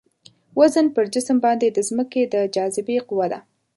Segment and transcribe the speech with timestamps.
[0.59, 3.39] وزن پر جسم باندې د ځمکې د جاذبې قوه ده.